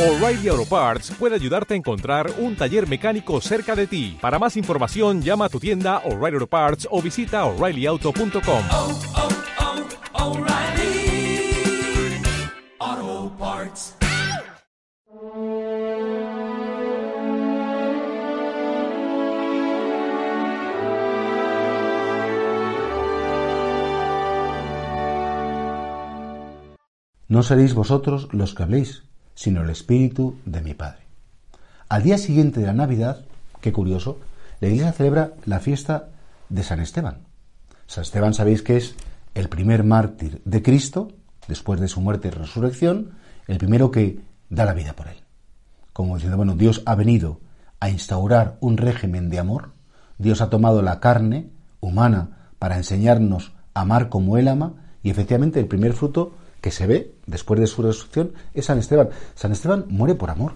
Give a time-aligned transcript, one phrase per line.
[0.00, 4.16] O'Reilly Auto Parts puede ayudarte a encontrar un taller mecánico cerca de ti.
[4.18, 8.62] Para más información, llama a tu tienda O'Reilly Auto Parts o visita oreillyauto.com.
[8.72, 8.98] oh,
[13.02, 13.94] oh, Parts.
[27.28, 29.09] No seréis vosotros los que habléis,
[29.40, 31.00] sino el Espíritu de mi Padre.
[31.88, 33.24] Al día siguiente de la Navidad,
[33.62, 34.18] qué curioso,
[34.60, 36.10] la Iglesia celebra la fiesta
[36.50, 37.20] de San Esteban.
[37.86, 38.96] San Esteban sabéis que es
[39.34, 41.12] el primer mártir de Cristo,
[41.48, 43.12] después de su muerte y resurrección,
[43.46, 45.16] el primero que da la vida por él.
[45.94, 47.40] Como diciendo, bueno, Dios ha venido
[47.80, 49.70] a instaurar un régimen de amor,
[50.18, 51.48] Dios ha tomado la carne
[51.80, 56.86] humana para enseñarnos a amar como Él ama, y efectivamente el primer fruto que se
[56.86, 59.10] ve después de su resurrección es San Esteban.
[59.34, 60.52] San Esteban muere por amor.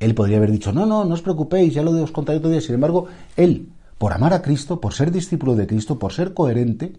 [0.00, 2.60] Él podría haber dicho, no, no, no os preocupéis, ya lo os contaré otro día.
[2.60, 6.94] Sin embargo, él, por amar a Cristo, por ser discípulo de Cristo, por ser coherente,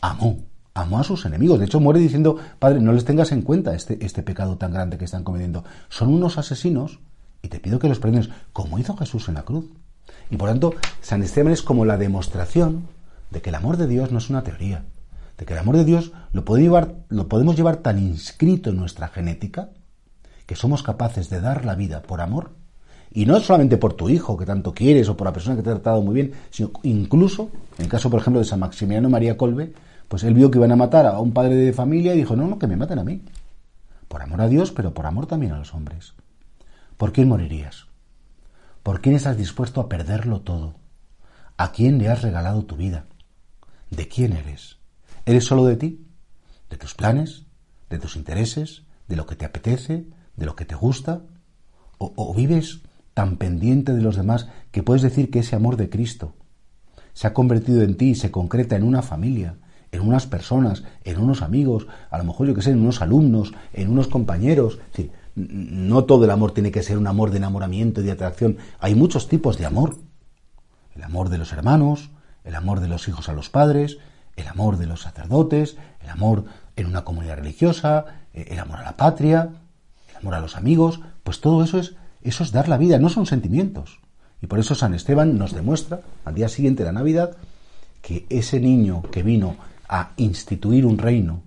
[0.00, 0.38] amó,
[0.74, 1.58] amó a sus enemigos.
[1.58, 4.98] De hecho, muere diciendo, Padre, no les tengas en cuenta este, este pecado tan grande
[4.98, 5.64] que están cometiendo.
[5.88, 7.00] Son unos asesinos
[7.42, 9.66] y te pido que los prendes, como hizo Jesús en la cruz.
[10.30, 12.86] Y por tanto, San Esteban es como la demostración
[13.30, 14.84] de que el amor de Dios no es una teoría,
[15.38, 19.70] de que el amor de Dios lo, podemos llevar tan inscrito en nuestra genética
[20.46, 22.50] que somos capaces de dar la vida por amor.
[23.10, 25.70] Y no solamente por tu hijo que tanto quieres o por la persona que te
[25.70, 29.36] ha tratado muy bien, sino incluso, en el caso, por ejemplo, de San Maximiliano María
[29.36, 29.72] Colbe,
[30.08, 32.46] pues él vio que iban a matar a un padre de familia y dijo, no,
[32.48, 33.22] no, que me maten a mí.
[34.08, 36.14] Por amor a Dios, pero por amor también a los hombres.
[36.96, 37.86] ¿Por quién morirías?
[38.82, 40.74] ¿Por quién estás dispuesto a perderlo todo?
[41.56, 43.04] ¿A quién le has regalado tu vida?
[43.90, 44.78] ¿De quién eres?
[45.28, 46.06] ¿Eres solo de ti?
[46.70, 47.44] ¿De tus planes?
[47.90, 48.84] ¿De tus intereses?
[49.08, 50.06] ¿De lo que te apetece?
[50.36, 51.20] ¿De lo que te gusta?
[51.98, 52.80] ¿O, vives
[53.12, 56.32] tan pendiente de los demás que puedes decir que ese amor de Cristo
[57.12, 59.56] se ha convertido en ti y se concreta en una familia,
[59.92, 63.52] en unas personas, en unos amigos, a lo mejor yo que sé, en unos alumnos,
[63.74, 64.78] en unos compañeros?
[64.94, 68.56] Sí, no todo el amor tiene que ser un amor de enamoramiento y de atracción.
[68.80, 69.98] Hay muchos tipos de amor.
[70.96, 72.08] El amor de los hermanos,
[72.44, 73.98] el amor de los hijos a los padres,
[74.38, 76.44] el amor de los sacerdotes, el amor
[76.76, 79.50] en una comunidad religiosa, eh, el amor a la patria,
[80.10, 83.08] el amor a los amigos, pues todo eso es, eso es dar la vida, no
[83.08, 84.00] son sentimientos.
[84.40, 87.36] Y por eso San Esteban nos demuestra, al día siguiente de la Navidad,
[88.00, 89.56] que ese niño que vino
[89.88, 91.42] a instituir un reino,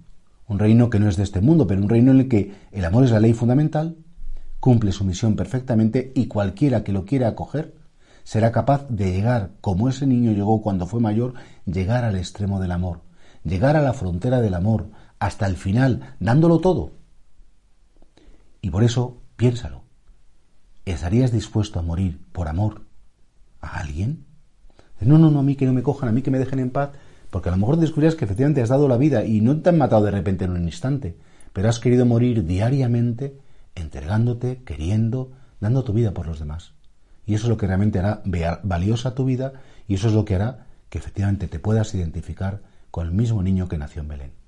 [0.47, 2.83] un reino que no es de este mundo, pero un reino en el que el
[2.83, 3.95] amor es la ley fundamental,
[4.59, 7.73] cumple su misión perfectamente y cualquiera que lo quiera acoger
[8.23, 11.33] será capaz de llegar, como ese niño llegó cuando fue mayor,
[11.65, 13.01] llegar al extremo del amor,
[13.43, 14.89] llegar a la frontera del amor,
[15.19, 16.93] hasta el final, dándolo todo.
[18.61, 19.83] Y por eso, piénsalo,
[20.85, 22.81] ¿estarías dispuesto a morir por amor
[23.59, 24.25] a alguien?
[24.99, 26.69] No, no, no, a mí que no me cojan, a mí que me dejen en
[26.69, 26.91] paz,
[27.31, 29.77] porque a lo mejor descubrirás que efectivamente has dado la vida y no te han
[29.77, 31.17] matado de repente en un instante,
[31.53, 33.37] pero has querido morir diariamente,
[33.73, 36.73] entregándote, queriendo, dando tu vida por los demás.
[37.31, 38.21] Y eso es lo que realmente hará
[38.61, 39.53] valiosa tu vida
[39.87, 42.59] y eso es lo que hará que efectivamente te puedas identificar
[42.91, 44.40] con el mismo niño que nació en Belén.